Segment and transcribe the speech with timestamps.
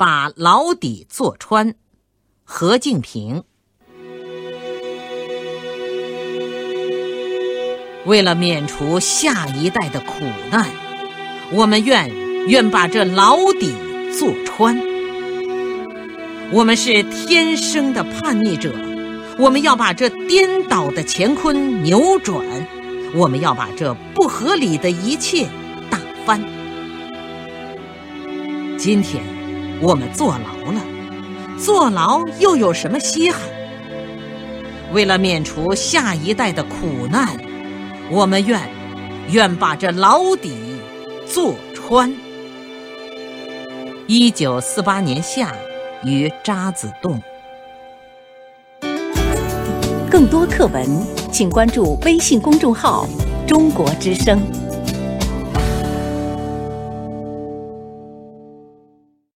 [0.00, 1.74] 把牢底坐穿。
[2.42, 3.44] 何敬平。
[8.06, 10.70] 为了免除下一代的苦难，
[11.52, 12.10] 我们愿
[12.46, 13.74] 愿把这牢底
[14.18, 14.80] 坐穿。
[16.50, 18.72] 我们是天生的叛逆者，
[19.38, 22.42] 我们要把这颠倒的乾坤扭转，
[23.14, 25.46] 我们要把这不合理的一切
[25.90, 26.42] 打翻。
[28.78, 29.22] 今天
[29.80, 30.82] 我们坐牢了，
[31.58, 33.40] 坐牢又有什么稀罕？
[34.92, 37.28] 为了免除下一代的苦难。
[38.10, 38.60] 我们愿，
[39.30, 40.52] 愿把这牢底
[41.26, 42.12] 坐穿。
[44.06, 45.54] 一九四八年夏，
[46.04, 47.22] 于渣滓洞。
[50.10, 50.84] 更多课文，
[51.30, 53.06] 请关注微信公众号
[53.46, 54.42] “中国之声”。